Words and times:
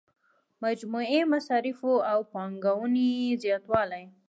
مجموعي 0.63 1.19
مصارفو 1.31 1.93
او 2.11 2.19
پانګونې 2.31 3.09
زیاتوالی. 3.43 4.03